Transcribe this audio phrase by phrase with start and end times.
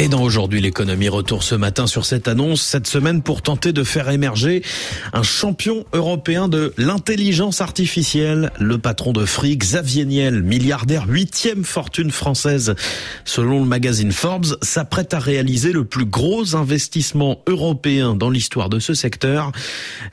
[0.00, 3.82] Et dans aujourd'hui l'économie retour ce matin sur cette annonce cette semaine pour tenter de
[3.82, 4.62] faire émerger
[5.12, 8.52] un champion européen de l'intelligence artificielle.
[8.60, 12.76] Le patron de Free, Xavier Niel, milliardaire huitième fortune française
[13.24, 18.78] selon le magazine Forbes, s'apprête à réaliser le plus gros investissement européen dans l'histoire de
[18.78, 19.50] ce secteur.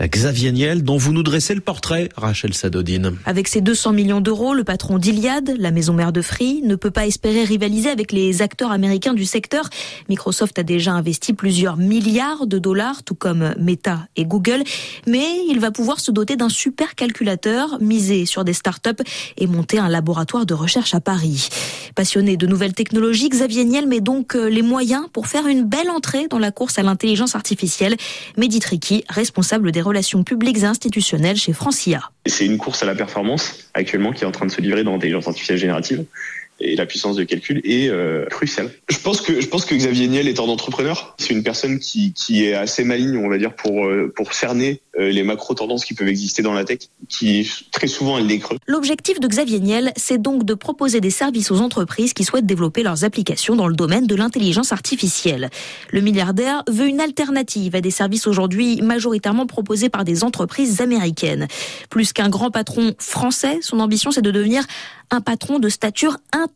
[0.00, 3.16] Xavier Niel, dont vous nous dressez le portrait, Rachel Sadodine.
[3.26, 6.90] Avec ses 200 millions d'euros, le patron d'Iliad, la maison mère de Free, ne peut
[6.90, 9.68] pas espérer rivaliser avec les acteurs américains du secteur.
[10.08, 14.62] Microsoft a déjà investi plusieurs milliards de dollars, tout comme Meta et Google,
[15.06, 19.02] mais il va pouvoir se doter d'un super calculateur, miser sur des startups
[19.36, 21.48] et monter un laboratoire de recherche à Paris.
[21.94, 25.90] Passionné de nouvelles technologies, Xavier Niel met donc euh, les moyens pour faire une belle
[25.90, 27.96] entrée dans la course à l'intelligence artificielle.
[28.36, 32.10] Mehdi Triki, responsable des relations publiques et institutionnelles chez Francia.
[32.26, 34.92] C'est une course à la performance actuellement qui est en train de se livrer dans
[34.92, 36.04] l'intelligence artificielle générative
[36.64, 38.70] et la puissance de calcul est euh, cruciale.
[38.88, 41.14] Je pense que je pense que Xavier Niel un entrepreneur.
[41.18, 44.80] C'est une personne qui, qui est assez maligne, on va dire, pour euh, pour cerner
[44.98, 48.38] euh, les macro tendances qui peuvent exister dans la tech, qui très souvent elle les
[48.38, 48.58] creuse.
[48.66, 52.82] L'objectif de Xavier Niel, c'est donc de proposer des services aux entreprises qui souhaitent développer
[52.82, 55.50] leurs applications dans le domaine de l'intelligence artificielle.
[55.90, 61.48] Le milliardaire veut une alternative à des services aujourd'hui majoritairement proposés par des entreprises américaines.
[61.90, 64.64] Plus qu'un grand patron français, son ambition c'est de devenir
[65.10, 66.53] un patron de stature internationale,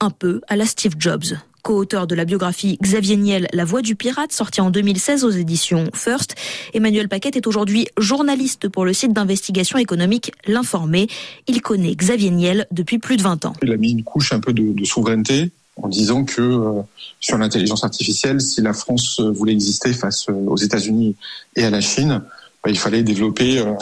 [0.00, 3.96] un peu à la Steve Jobs co-auteur de la biographie Xavier Niel, La Voix du
[3.96, 6.36] Pirate, sortie en 2016 aux éditions First.
[6.74, 11.08] Emmanuel Paquette est aujourd'hui journaliste pour le site d'investigation économique L'Informé.
[11.48, 13.52] Il connaît Xavier Niel depuis plus de 20 ans.
[13.64, 15.50] Il a mis une couche un peu de, souveraineté
[15.82, 16.82] en disant que euh,
[17.18, 21.16] sur l'intelligence artificielle, si la France voulait exister face aux États-Unis
[21.56, 22.22] et à la Chine,
[22.62, 23.72] bah, il fallait développer euh,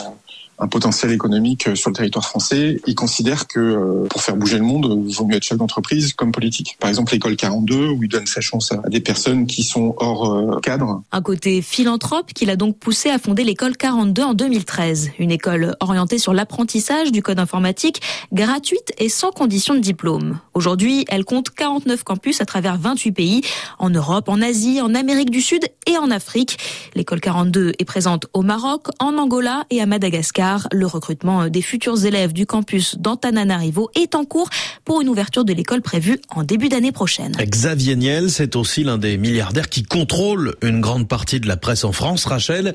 [0.57, 2.79] un potentiel économique sur le territoire français.
[2.87, 6.13] Il considère que euh, pour faire bouger le monde, il vaut mieux être chef d'entreprise
[6.13, 6.77] comme politique.
[6.79, 10.33] Par exemple, l'école 42, où il donne sa chance à des personnes qui sont hors
[10.33, 11.01] euh, cadre.
[11.11, 15.75] Un côté philanthrope qu'il a donc poussé à fonder l'école 42 en 2013, une école
[15.81, 18.01] orientée sur l'apprentissage du code informatique,
[18.31, 20.39] gratuite et sans condition de diplôme.
[20.53, 23.41] Aujourd'hui, elle compte 49 campus à travers 28 pays,
[23.79, 26.57] en Europe, en Asie, en Amérique du Sud et en Afrique.
[26.95, 30.44] L'école 42 est présente au Maroc, en Angola et à Madagascar.
[30.71, 34.49] Le recrutement des futurs élèves du campus d'Antananarivo est en cours
[34.83, 37.33] pour une ouverture de l'école prévue en début d'année prochaine.
[37.33, 41.83] Xavier Niel, c'est aussi l'un des milliardaires qui contrôle une grande partie de la presse
[41.83, 42.25] en France.
[42.25, 42.73] Rachel,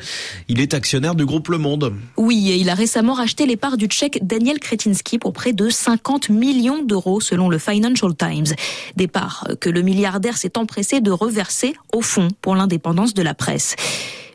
[0.49, 1.95] il est actionnaire du groupe Le Monde.
[2.17, 5.69] Oui, et il a récemment racheté les parts du tchèque Daniel Kretinsky pour près de
[5.69, 8.55] 50 millions d'euros selon le Financial Times.
[8.97, 13.35] Des parts que le milliardaire s'est empressé de reverser au fond pour l'indépendance de la
[13.35, 13.77] presse.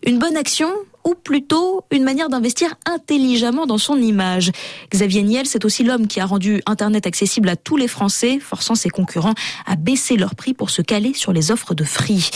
[0.05, 0.69] Une bonne action
[1.05, 4.51] ou plutôt une manière d'investir intelligemment dans son image.
[4.91, 8.75] Xavier Niel, c'est aussi l'homme qui a rendu Internet accessible à tous les Français, forçant
[8.75, 12.29] ses concurrents à baisser leur prix pour se caler sur les offres de Free.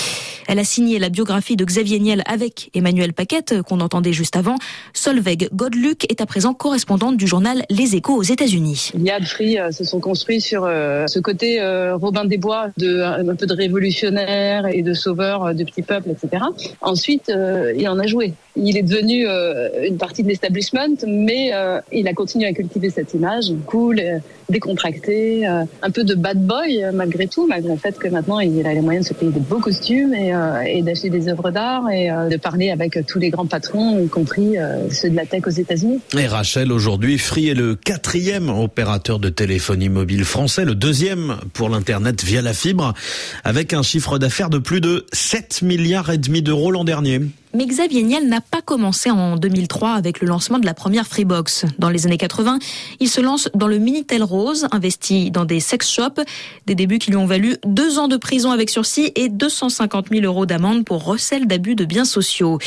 [0.47, 4.55] Elle a signé la biographie de Xavier Niel avec Emmanuel Paquette, qu'on entendait juste avant.
[4.93, 8.91] Solveig Godluc est à présent correspondante du journal Les Échos aux États-Unis.
[8.95, 13.01] Iliad, Free euh, se sont construits sur euh, ce côté euh, Robin des Bois, de,
[13.01, 16.43] un peu de révolutionnaire et de sauveur de petits peuples, etc.
[16.81, 17.31] Ensuite,
[17.75, 22.07] il en a joué il est devenu euh, une partie de l'establishment, mais euh, il
[22.07, 27.27] a continué à cultiver cette image cool, euh, décontractée, un peu de bad boy malgré
[27.27, 29.59] tout, malgré le fait que maintenant il a les moyens de se payer des beaux
[29.59, 30.33] costumes et,
[30.65, 34.55] et d'acheter des œuvres d'art et de parler avec tous les grands patrons, y compris
[34.89, 35.99] ceux de la tech aux États-Unis.
[36.17, 41.69] Et Rachel, aujourd'hui, Free est le quatrième opérateur de téléphonie mobile français, le deuxième pour
[41.69, 42.95] l'Internet via la fibre,
[43.43, 47.21] avec un chiffre d'affaires de plus de 7 milliards et demi d'euros l'an dernier.
[47.51, 51.65] Mais Xavier Niel n'a pas commencé en 2003 avec le lancement de la première Freebox.
[51.79, 52.59] Dans les années 80,
[52.99, 56.21] il se lance dans le Minitel Rose, investi dans des sex shops,
[56.67, 60.25] des débuts qui lui ont valu deux ans de prison avec sursis et 250 000
[60.25, 62.59] euros d'amende pour recel d'abus de biens sociaux.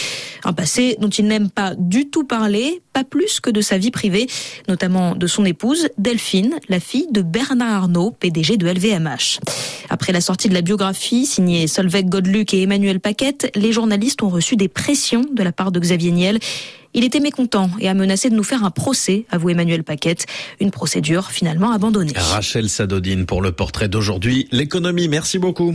[0.42, 3.92] Un passé dont il n'aime pas du tout parler, pas plus que de sa vie
[3.92, 4.26] privée,
[4.66, 9.38] notamment de son épouse, Delphine, la fille de Bernard Arnault, PDG de LVMH.
[9.90, 14.28] Après la sortie de la biographie signée Solveig Godluc et Emmanuel Paquette, les journalistes ont
[14.28, 16.38] reçu des pressions de la part de Xavier Niel.
[16.94, 20.26] Il était mécontent et a menacé de nous faire un procès, avoue Emmanuel Paquette.
[20.60, 22.12] Une procédure finalement abandonnée.
[22.14, 24.46] Rachel Sadodine pour le portrait d'aujourd'hui.
[24.52, 25.74] L'économie, merci beaucoup.